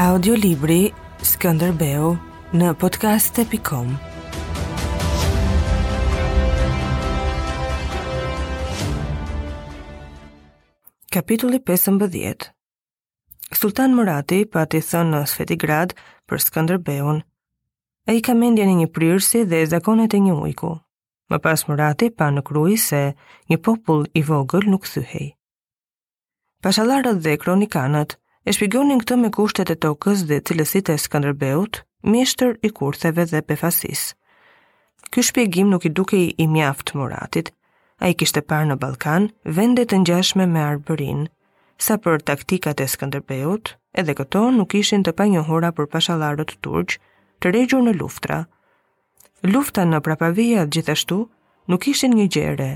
Audiolibri 0.00 0.94
Skënderbeu 1.20 2.14
në 2.56 2.68
podcast.com 2.82 3.90
Kapitulli 11.12 11.60
15 11.68 12.46
Sultan 13.60 13.92
Murati 13.98 14.38
pati 14.56 14.80
thënë 14.80 15.10
në 15.10 15.20
Svetigrad 15.34 15.92
për 16.24 16.42
Skënderbeun. 16.46 17.20
Ai 18.08 18.16
ka 18.24 18.32
mendjen 18.40 18.72
një 18.80 18.88
prirësi 18.96 19.44
dhe 19.52 19.60
zakonet 19.74 20.16
e 20.16 20.22
një 20.30 20.38
ujku. 20.46 20.72
Më 21.28 21.42
pas 21.44 21.66
Murati 21.68 22.08
pa 22.08 22.30
në 22.32 22.46
krui 22.48 22.80
se 22.86 23.02
një 23.52 23.60
popull 23.68 24.08
i 24.16 24.24
vogël 24.32 24.64
nuk 24.72 24.88
thyhej. 24.94 25.34
Pashalarët 26.64 27.20
dhe 27.28 27.36
kronikanët 27.44 28.16
e 28.50 28.54
shpigonin 28.54 28.98
këtë 28.98 29.16
me 29.22 29.28
kushtet 29.34 29.70
e 29.70 29.76
tokës 29.84 30.24
dhe 30.26 30.40
cilësit 30.48 30.88
e 30.90 30.96
Skanderbeut, 30.98 31.78
mishtër 32.10 32.56
i 32.66 32.70
kurtheve 32.78 33.26
dhe 33.30 33.42
pefasis. 33.46 34.00
Ky 35.14 35.22
shpjegim 35.28 35.70
nuk 35.70 35.86
i 35.86 35.92
duke 35.98 36.18
i 36.18 36.46
mjaft 36.50 36.90
Muratit, 36.98 37.52
a 38.02 38.10
i 38.10 38.16
kishte 38.18 38.42
parë 38.42 38.72
në 38.72 38.78
Balkan, 38.82 39.28
vendet 39.46 39.92
të 39.92 40.00
njashme 40.02 40.48
me 40.50 40.64
Arberin, 40.66 41.28
sa 41.78 41.94
për 42.02 42.24
taktikat 42.26 42.82
e 42.82 42.88
Skanderbeut, 42.90 43.76
edhe 43.94 44.16
këto 44.18 44.42
nuk 44.58 44.74
ishin 44.80 45.06
të 45.06 45.14
panjohura 45.20 45.70
për 45.78 45.86
pashalarët 45.94 46.56
turqë, 46.66 46.98
të 47.38 47.54
regjur 47.54 47.86
në 47.86 47.94
luftra. 48.02 48.40
Lufta 49.46 49.86
në 49.86 50.02
prapavijat 50.08 50.72
gjithashtu 50.74 51.20
nuk 51.70 51.86
ishin 51.94 52.18
një 52.18 52.26
gjere. 52.34 52.72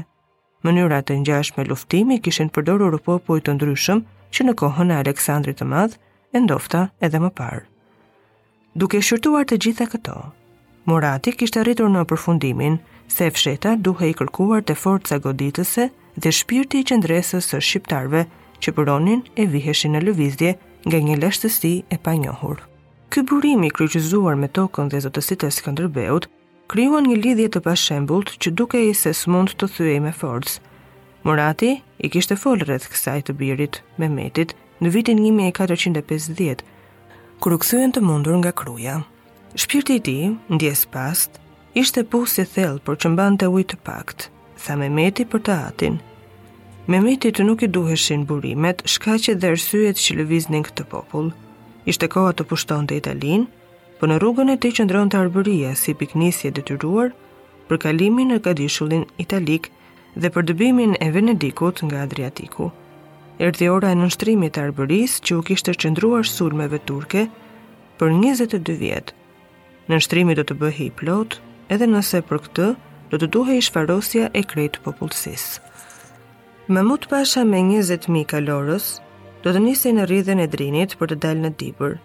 Mënyrat 0.65 1.11
të 1.11 1.19
njashme 1.27 1.67
luftimi 1.67 2.23
kishin 2.25 2.49
përdorur 2.55 2.95
rëpopoj 2.95 3.43
të 3.45 3.59
ndryshëm, 3.59 4.05
që 4.35 4.45
në 4.49 4.53
kohën 4.59 4.91
e 4.91 4.97
Aleksandrit 5.03 5.61
të 5.61 5.67
Madh 5.71 5.95
e 6.35 6.41
ndofta 6.43 6.85
edhe 7.07 7.21
më 7.23 7.29
parë. 7.39 7.61
Duke 8.75 8.99
shqyrtuar 9.07 9.47
të 9.47 9.61
gjitha 9.67 9.87
këto, 9.95 10.17
Murati 10.91 11.33
kishte 11.33 11.63
rritur 11.65 11.89
në 11.89 12.03
përfundimin 12.11 12.75
se 13.15 13.31
fsheta 13.35 13.71
duhej 13.87 14.11
kërkuar 14.19 14.61
të 14.69 14.75
forca 14.77 15.17
goditëse 15.27 15.87
dhe 16.21 16.33
shpirti 16.39 16.83
i 16.83 16.87
qendresës 16.91 17.49
së 17.53 17.61
shqiptarëve 17.65 18.25
që 18.63 18.75
punonin 18.77 19.23
e 19.41 19.47
viheshin 19.55 19.97
në 19.97 20.03
lëvizje 20.09 20.51
nga 20.91 21.01
një 21.07 21.17
lështësi 21.23 21.71
e 21.95 22.01
panjohur. 22.05 22.61
Ky 23.13 23.25
burim 23.31 23.65
i 23.65 23.73
kryqëzuar 23.79 24.37
me 24.43 24.51
tokën 24.59 24.93
dhe 24.93 25.01
zotësitë 25.07 25.49
e 25.49 25.55
Skënderbeut 25.57 26.29
krijuan 26.75 27.09
një 27.09 27.17
lidhje 27.25 27.49
të 27.55 27.65
pashembullt 27.71 28.37
që 28.41 28.53
dukej 28.61 28.91
se 29.05 29.15
s'mund 29.23 29.57
të 29.57 29.71
thyej 29.79 30.01
me 30.05 30.13
forcë, 30.21 30.61
Morati 31.25 31.69
i 32.05 32.09
kishte 32.13 32.37
fol 32.37 32.61
rreth 32.69 32.85
kësaj 32.93 33.21
të 33.27 33.33
birit 33.41 33.77
me 34.03 34.11
metit 34.13 34.51
në 34.85 34.91
vitin 34.95 35.21
1450, 35.23 36.61
kërë 37.41 37.57
u 37.57 37.61
kthyen 37.63 37.93
të 37.97 38.01
mundur 38.05 38.37
nga 38.43 38.51
kruja. 38.61 38.99
Shpirti 39.63 39.95
i 39.97 40.03
tij 40.07 40.27
ndjes 40.53 40.83
past, 40.93 41.39
ishte 41.73 42.05
pu 42.13 42.21
si 42.33 42.45
thellë 42.57 42.85
për 42.85 42.99
që 43.01 43.11
ujë 43.17 43.37
të 43.45 43.49
ujtë 43.57 43.79
pakt, 43.89 44.27
tha 44.67 44.77
me 44.83 44.89
për 45.31 45.41
të 45.49 45.53
atin. 45.69 45.95
Me 46.87 46.99
nuk 47.49 47.63
i 47.63 47.69
duheshin 47.77 48.27
burimet, 48.29 48.83
shka 48.93 49.15
që 49.25 49.35
dhe 49.41 49.49
rësujet 49.55 49.97
që 50.05 50.15
lëviznin 50.21 50.65
këtë 50.69 50.85
popull. 50.93 51.33
Ishte 51.91 52.07
koha 52.13 52.33
të 52.37 52.43
pushton 52.53 52.85
të 52.87 52.95
Italin, 53.01 53.43
për 53.97 53.97
po 53.99 54.05
në 54.07 54.15
rrugën 54.21 54.51
e 54.55 54.61
ti 54.63 54.69
që 54.77 54.85
të 54.93 55.17
arbëria 55.25 55.73
si 55.75 55.95
piknisje 55.95 56.51
dhe 56.53 56.69
për 57.71 57.77
kalimin 57.87 58.29
në 58.29 58.39
gadishullin 58.45 59.05
italikë, 59.25 59.69
dhe 60.15 60.31
për 60.31 60.45
dëbimin 60.49 60.93
e 61.03 61.09
Venedikut 61.15 61.81
nga 61.87 62.05
Adriatiku. 62.07 62.69
Erdi 63.43 63.67
ora 63.71 63.89
e 63.93 63.97
nështrimit 63.99 64.53
të 64.55 64.63
arbëris 64.69 65.17
që 65.27 65.39
u 65.39 65.43
kishtë 65.49 65.73
të 65.75 65.83
qëndruar 65.85 66.29
sulmeve 66.31 66.79
turke 66.87 67.25
për 67.99 68.13
22 68.21 68.77
vjetë. 68.83 69.15
Nështrimi 69.91 70.37
do 70.39 70.45
të 70.47 70.57
bëhi 70.61 70.87
i 70.89 70.93
plot, 71.01 71.41
edhe 71.75 71.89
nëse 71.91 72.23
për 72.29 72.43
këtë 72.47 72.69
do 73.15 73.21
të 73.21 73.29
duhe 73.35 73.59
i 73.59 73.63
shfarosja 73.67 74.31
e 74.39 74.45
krejtë 74.53 74.85
popullësis. 74.85 75.49
Më 76.71 76.87
mut 76.89 77.09
pasha 77.11 77.43
me 77.45 77.61
20.000 77.67 78.25
kalorës, 78.31 78.87
do 79.45 79.53
të 79.53 79.61
njëse 79.67 79.91
në 79.99 80.07
rridhen 80.09 80.41
e 80.41 80.49
drinit 80.55 80.95
për 81.01 81.13
të 81.13 81.19
dalë 81.27 81.43
në 81.43 81.51
dibër. 81.65 81.99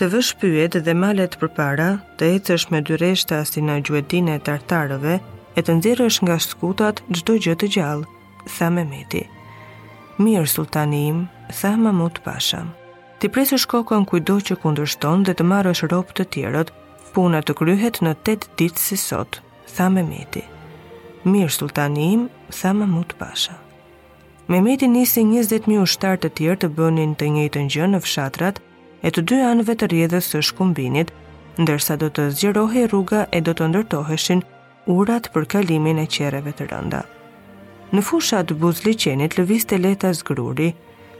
Të 0.00 0.08
vëshpyet 0.14 0.78
dhe 0.86 0.94
malet 0.96 1.34
për 1.42 1.50
para, 1.58 1.90
të 2.18 2.30
ecësh 2.38 2.70
me 2.72 2.80
dyreshta 2.88 3.42
si 3.50 3.60
në 3.60 3.76
gjuetine 3.86 4.38
e 4.40 4.44
tartarëve, 4.48 5.18
e 5.56 5.60
të 5.62 5.74
nxjerrësh 5.78 6.22
nga 6.24 6.36
skutat 6.40 7.02
çdo 7.12 7.34
gjë 7.44 7.54
të 7.60 7.68
gjallë, 7.76 8.08
tha 8.48 8.68
Mehmeti. 8.74 9.24
Mirë 10.22 10.48
sultani 10.54 11.00
im, 11.10 11.18
tha 11.52 11.74
Mahmud 11.76 12.20
Pasha. 12.24 12.62
Ti 13.20 13.28
presësh 13.32 13.66
kokën 13.72 14.06
kujdo 14.08 14.38
që 14.48 14.56
kundërshton 14.62 15.26
dhe 15.26 15.34
të 15.36 15.46
marrësh 15.52 15.82
rrobat 15.86 16.16
të 16.18 16.26
tjerët, 16.34 16.72
puna 17.12 17.42
të 17.44 17.54
kryhet 17.60 18.00
në 18.02 18.14
8 18.30 18.48
ditë 18.62 18.84
si 18.86 18.96
sot, 19.02 19.40
tha 19.74 19.88
Mehmeti. 19.94 20.42
Mirë 21.28 21.54
sultani 21.58 22.08
im, 22.14 22.22
tha 22.56 22.72
Mahmud 22.74 23.12
Pasha. 23.20 23.58
Mehmeti 24.50 24.88
nisi 24.90 25.22
20 25.22 25.68
mijë 25.70 25.84
ushtar 25.84 26.16
të 26.18 26.32
tjerë 26.38 26.60
të 26.64 26.70
bënin 26.78 27.12
të 27.20 27.28
njëjtën 27.36 27.68
gjë 27.76 27.90
në 27.92 28.00
fshatrat 28.06 28.58
e 29.06 29.12
të 29.14 29.20
dy 29.30 29.38
anëve 29.50 29.76
të 29.78 29.88
rrjedhës 29.92 30.32
së 30.32 30.40
shkumbinit, 30.48 31.12
ndërsa 31.62 31.98
do 32.00 32.08
të 32.16 32.30
zgjerohej 32.38 32.88
rruga 32.90 33.22
e 33.36 33.40
do 33.44 33.54
të 33.54 33.68
ndërtoheshin 33.70 34.42
urat 34.88 35.28
për 35.32 35.44
kalimin 35.46 35.98
e 36.02 36.06
qereve 36.10 36.50
të 36.58 36.66
rënda. 36.72 37.02
Në 37.94 38.02
fushat 38.02 38.50
buzliqenit 38.58 39.36
lëviste 39.38 39.78
leta 39.78 40.10
zgruri, 40.16 40.72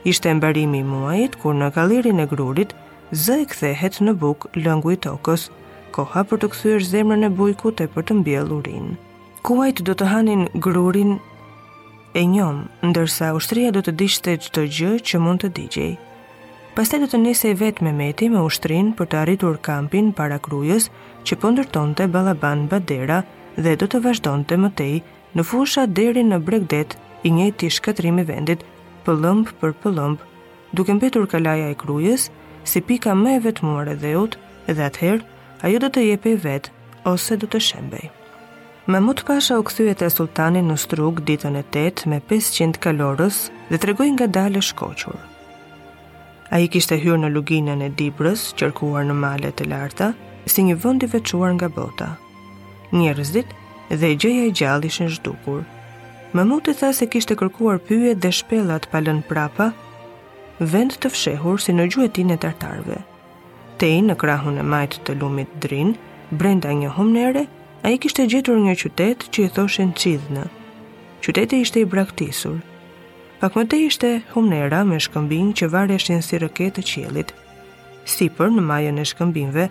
ishte 0.03 0.33
mbarimi 0.35 0.81
muajit 0.83 1.35
kur 1.39 1.55
në 1.55 1.69
kalirin 1.75 2.19
e 2.19 2.25
grurit 2.27 2.73
zë 3.11 3.37
e 3.43 3.45
kthehet 3.51 3.99
në 4.03 4.15
buk 4.19 4.47
lëngu 4.55 4.91
i 4.93 4.97
tokës, 5.05 5.47
koha 5.95 6.23
për 6.27 6.41
të 6.43 6.49
kthyer 6.51 6.81
zemrën 6.91 7.23
e 7.23 7.29
bujku 7.29 7.71
e 7.79 7.87
për 7.87 8.03
të 8.07 8.17
mbjell 8.19 8.51
urinë. 8.57 8.95
Kuajt 9.43 9.81
do 9.87 9.93
të 9.95 10.07
hanin 10.11 10.43
grurin 10.55 11.15
e 12.15 12.23
njom, 12.25 12.65
ndërsa 12.83 13.31
ushtria 13.35 13.71
do 13.75 13.81
të 13.83 13.91
dishte 13.99 14.35
çdo 14.45 14.63
gjë 14.65 14.97
që 15.07 15.19
mund 15.19 15.43
të 15.43 15.51
digjej. 15.57 15.93
Pastaj 16.75 16.99
do 17.03 17.07
të 17.09 17.17
nisej 17.21 17.53
vetë 17.59 17.83
me 17.85 17.91
Meti 17.93 18.29
me 18.33 18.41
ushtrin 18.41 18.91
për 18.97 19.05
të 19.07 19.17
arritur 19.21 19.59
kampin 19.61 20.09
para 20.11 20.39
krujës 20.39 20.87
që 21.25 21.35
po 21.41 21.51
ndërtonte 21.53 22.07
Ballaban 22.09 22.65
Badera, 22.71 23.19
dhe 23.57 23.75
do 23.77 23.87
të 23.89 23.99
vazhdon 24.03 24.43
të 24.49 24.57
mëtej 24.61 24.93
në 25.37 25.43
fusha 25.45 25.83
deri 25.99 26.23
në 26.25 26.39
bregdet 26.47 26.95
i 27.25 27.31
njëti 27.33 27.69
shkatrimi 27.73 28.25
vendit 28.25 28.63
pëllëmb 29.05 29.51
për 29.61 29.75
pëllëmb, 29.83 30.17
duke 30.73 30.93
mbetur 30.97 31.27
kalaja 31.29 31.69
e 31.73 31.77
krujës 31.77 32.27
si 32.69 32.81
pika 32.81 33.13
më 33.17 33.35
e 33.37 33.43
vetmuar 33.45 33.91
e 33.93 33.97
dheut 34.01 34.37
dhe 34.67 34.87
atëherë 34.87 35.69
ajo 35.69 35.81
do 35.83 35.89
të 35.93 36.05
jepe 36.09 36.33
i 36.33 36.39
vetë 36.43 36.73
ose 37.11 37.37
do 37.37 37.47
të 37.51 37.61
shembej. 37.61 38.09
Me 38.85 38.99
mut 38.99 39.21
pasha 39.27 39.59
u 39.59 39.63
këthyet 39.63 40.01
e 40.03 40.09
sultanin 40.11 40.67
në 40.67 40.75
strug 40.85 41.21
ditën 41.27 41.55
e 41.55 41.63
8 41.71 42.07
me 42.11 42.19
500 42.31 42.81
kalorës 42.83 43.45
dhe 43.69 43.79
tregoj 43.79 44.09
nga 44.17 44.27
dalë 44.35 44.63
shkoqur. 44.69 45.15
A 46.53 46.59
i 46.61 46.67
kishte 46.69 46.99
hyrë 46.99 47.21
në 47.23 47.29
luginën 47.37 47.79
e 47.81 47.89
dibrës, 47.97 48.51
qërkuar 48.59 49.07
në 49.07 49.15
malet 49.23 49.63
e 49.63 49.65
larta, 49.71 50.11
si 50.45 50.67
një 50.67 50.75
vëndi 50.83 51.07
i 51.09 51.15
vequar 51.15 51.55
nga 51.57 51.69
bota– 51.71 52.11
njerëzit 52.97 53.49
dhe 54.01 54.09
gjëja 54.21 54.45
e 54.47 54.51
gjallë 54.59 54.87
ishin 54.89 55.09
zhdukur. 55.09 55.63
Mamuti 56.33 56.73
tha 56.77 56.91
se 56.93 57.07
kishte 57.11 57.35
kërkuar 57.37 57.81
pyje 57.87 58.13
dhe 58.21 58.31
shpellat 58.39 58.87
pa 58.91 59.01
lënë 59.05 59.25
prapa 59.29 59.67
vend 60.73 60.95
të 61.01 61.11
fshehur 61.13 61.61
si 61.61 61.73
në 61.75 61.87
gjuetin 61.93 62.33
e 62.35 62.39
tartarëve. 62.43 62.99
Tej 63.81 63.99
në 64.07 64.15
krahun 64.21 64.61
e 64.61 64.65
majtë 64.73 65.03
të 65.05 65.15
lumit 65.19 65.53
Drin, 65.63 65.95
brenda 66.31 66.71
një 66.73 66.91
humnere, 66.97 67.45
ai 67.85 67.97
kishte 68.01 68.25
gjetur 68.31 68.61
një 68.63 68.75
qytet 68.81 69.25
që 69.33 69.47
i 69.47 69.51
thoshin 69.55 69.93
Çidhna. 69.93 70.45
Qyteti 71.23 71.61
ishte 71.65 71.81
i 71.83 71.89
braktisur. 71.93 72.59
Pak 73.39 73.57
më 73.59 73.63
tej 73.71 73.87
ishte 73.89 74.09
humnera 74.33 74.83
me 74.87 74.99
shkëmbinj 75.03 75.57
që 75.59 75.69
varreshin 75.73 76.21
si 76.23 76.39
roketë 76.39 76.79
të 76.79 76.83
qiellit. 76.91 77.33
Sipër 78.13 78.51
në 78.55 78.63
majën 78.69 79.01
e 79.03 79.07
shkëmbinjve 79.11 79.65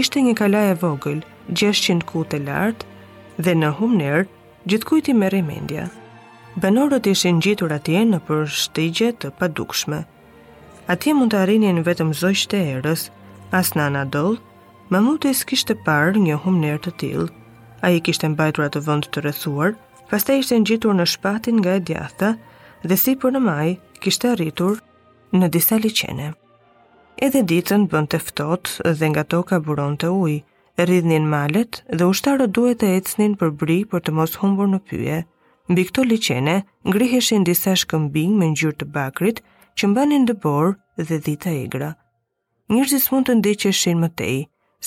ishte 0.00 0.22
një 0.24 0.34
kalaj 0.40 0.72
e 0.72 0.76
vogël, 0.80 1.20
600 1.52 2.04
kutë 2.08 2.28
të 2.38 2.44
lartë 2.46 3.44
dhe 3.44 3.52
në 3.56 3.68
humnerë 3.78 4.24
gjithë 4.70 4.88
kujti 4.88 5.14
me 5.16 5.28
remendja. 5.32 5.86
Banorët 6.60 7.06
ishin 7.08 7.38
gjitur 7.44 7.72
atje 7.72 8.02
në 8.10 8.18
për 8.28 8.42
shtigje 8.56 9.08
të 9.22 9.30
padukshme. 9.38 10.02
Atje 10.92 11.14
mund 11.16 11.32
të 11.32 11.40
arinin 11.44 11.80
vetëm 11.86 12.12
zojsh 12.16 12.44
të 12.52 12.60
erës, 12.76 13.06
as 13.56 13.72
në 13.76 13.86
anadol, 13.90 14.36
më 14.92 14.98
mund 15.06 15.24
të 15.24 15.76
parë 15.86 16.22
një 16.26 16.36
humner 16.44 16.78
të 16.84 16.92
tilë. 17.00 17.26
A 17.84 17.90
i 17.96 18.00
kishtë 18.02 18.32
mbajtur 18.32 18.64
atë 18.66 18.80
vënd 18.88 19.06
të 19.14 19.22
rëthuar, 19.26 19.72
pas 20.10 20.24
të 20.24 20.36
ishtë 20.42 20.56
në 20.58 20.68
gjitur 20.72 20.94
në 20.98 21.04
shpatin 21.14 21.58
nga 21.62 21.76
e 21.76 21.80
djatha 21.88 22.30
dhe 22.82 22.96
si 22.96 23.14
për 23.16 23.32
në 23.36 23.40
maj, 23.48 23.66
kishtë 24.02 24.32
arritur 24.34 24.80
në 25.32 25.48
disa 25.56 25.78
liqene. 25.78 26.32
Edhe 27.22 27.42
ditën 27.50 27.86
bënd 27.92 28.10
të 28.12 28.18
ftot 28.26 28.72
dhe 29.00 29.08
nga 29.12 29.22
toka 29.24 29.60
buron 29.62 29.94
të 29.98 30.10
ujë, 30.12 30.40
rridhnin 30.86 31.26
malet 31.28 31.76
dhe 31.98 32.06
ushtarët 32.12 32.52
duhet 32.56 32.78
të 32.82 32.88
ecnin 32.98 33.32
për 33.38 33.50
bri 33.62 33.76
për 33.94 34.02
të 34.08 34.12
mos 34.18 34.34
humbur 34.42 34.68
në 34.70 34.78
pyje. 34.90 35.16
Mbi 35.72 35.84
këto 35.88 36.04
liçene 36.10 36.54
ngriheshin 36.90 37.46
disa 37.48 37.72
shkëmbing 37.80 38.36
me 38.38 38.48
ngjyrë 38.52 38.76
të 38.82 38.86
bakrit 38.94 39.40
që 39.76 39.90
mbanin 39.90 40.28
dëbor 40.30 40.70
dhe 41.08 41.18
dhita 41.26 41.50
egra. 41.64 41.90
Njërëzis 42.72 43.08
mund 43.12 43.28
të 43.28 43.36
ndiqeshin 43.40 43.98
më 44.04 44.08
tej 44.20 44.36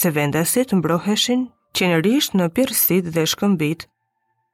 se 0.02 0.14
vendasit 0.16 0.74
mbroheshin 0.80 1.44
qenërisht 1.78 2.38
në 2.40 2.48
pjërësit 2.56 3.12
dhe 3.16 3.26
shkëmbit, 3.34 3.86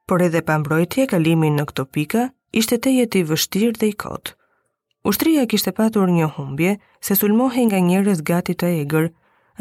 por 0.07 0.23
edhe 0.27 0.41
pa 0.47 0.57
mbrojtje 0.61 1.05
kalimin 1.13 1.57
në 1.59 1.67
këto 1.69 1.83
pika 1.97 2.23
ishte 2.61 2.81
te 2.85 2.91
jeti 2.97 3.21
vështir 3.29 3.77
dhe 3.79 3.91
i 3.91 3.95
kot. 4.05 4.33
Ushtria 5.07 5.45
kishte 5.47 5.71
patur 5.71 6.09
një 6.17 6.27
humbje 6.39 6.77
se 7.07 7.15
sulmohi 7.15 7.67
nga 7.69 7.79
njerëz 7.89 8.23
gati 8.31 8.53
të 8.57 8.67
egër, 8.81 9.11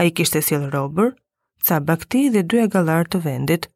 a 0.00 0.06
i 0.08 0.10
kishte 0.18 0.42
silë 0.48 0.70
robër 0.74 1.14
ca 1.66 1.80
bakti 1.86 2.20
dhe 2.34 2.42
dy 2.50 2.58
agallar 2.66 3.08
të 3.10 3.18
vendit. 3.24 3.66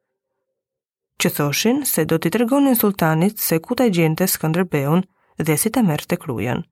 Që 1.20 1.28
thoshin 1.38 1.80
se 1.92 2.04
do 2.10 2.18
t'i 2.18 2.30
tregonin 2.36 2.76
sultanit 2.78 3.42
se 3.46 3.58
ku 3.64 3.74
ta 3.80 3.88
gjente 3.96 4.28
Skënderbeun 4.34 5.02
dhe 5.48 5.56
si 5.62 5.70
ta 5.74 5.82
merrte 5.88 6.16
krujën. 6.22 6.62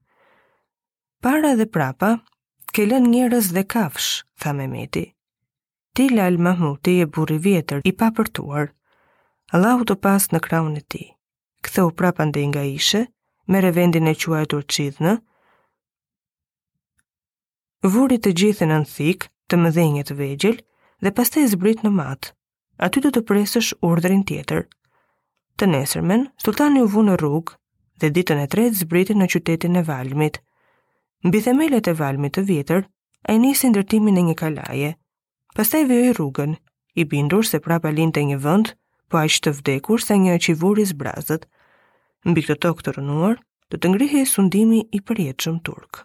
Para 1.24 1.50
dhe 1.58 1.66
prapa, 1.74 2.10
ke 2.74 2.86
lën 2.86 3.06
njerëz 3.12 3.50
dhe 3.56 3.64
kafsh, 3.74 4.10
tha 4.40 4.52
Mehmeti. 4.58 5.06
Ti 5.94 6.06
Lal 6.14 6.38
Mahmuti 6.46 6.94
e 7.02 7.06
burri 7.12 7.36
i 7.40 7.44
vjetër 7.46 7.82
i 7.90 7.92
papërtuar. 8.00 8.70
Allahu 9.56 9.88
të 9.90 9.96
pas 10.04 10.28
në 10.30 10.40
kraun 10.46 10.76
e 10.78 10.82
ti. 10.90 11.04
Këthe 11.64 11.88
u 11.88 11.90
prapan 11.98 12.30
dhe 12.34 12.44
nga 12.50 12.62
ishe, 12.76 13.02
me 13.50 13.58
revendin 13.64 14.06
e 14.06 14.14
qua 14.22 14.42
e 14.42 14.46
vuri 14.52 15.16
vurit 17.94 18.20
të 18.24 18.30
gjithën 18.38 18.70
në 18.74 18.78
thikë, 18.90 19.26
të 19.48 19.54
mëdhenjët 19.62 20.10
vejgjil, 20.18 20.56
dhe 21.04 21.12
pastaj 21.14 21.46
zbrit 21.52 21.84
në 21.86 21.90
matë. 21.94 22.32
Aty 22.86 23.02
do 23.04 23.10
të 23.14 23.22
presësh 23.26 23.72
urdhrin 23.86 24.22
tjetër. 24.26 24.64
Të 25.58 25.66
nesërmen, 25.72 26.24
sultani 26.42 26.82
u 26.84 26.88
vu 26.92 27.02
në 27.06 27.16
rrugë 27.20 27.56
dhe 28.02 28.10
ditën 28.14 28.42
e 28.44 28.46
tretë 28.52 28.78
zbriti 28.82 29.14
në 29.18 29.26
qytetin 29.32 29.80
e 29.80 29.82
Valmit. 29.88 30.38
Mbi 31.26 31.40
themelet 31.46 31.90
e 31.90 31.94
Valmit 31.98 32.36
të 32.38 32.44
vjetër, 32.50 32.84
ai 33.30 33.38
nisi 33.42 33.70
ndërtimin 33.72 34.20
e 34.20 34.24
një 34.28 34.36
kalaje. 34.38 34.92
Pastaj 35.58 35.88
vjoj 35.90 36.12
rrugën, 36.14 36.54
i 37.00 37.04
bindur 37.04 37.46
se 37.46 37.58
prapa 37.64 37.90
linte 37.90 38.22
një 38.22 38.38
vend, 38.44 38.70
po 39.10 39.18
aq 39.18 39.40
të 39.42 39.56
vdekur 39.58 40.02
sa 40.04 40.14
një 40.18 40.38
qivur 40.46 40.78
i 40.82 40.86
zbrazët. 40.92 41.48
Mbi 42.30 42.46
këtë 42.46 42.60
tokë 42.66 42.84
të 42.88 42.94
rënuar, 42.98 43.42
do 43.74 43.78
të 43.82 43.90
ngrihej 43.94 44.26
sundimi 44.34 44.84
i 44.98 45.02
përjetshëm 45.10 45.58
turk. 45.66 46.04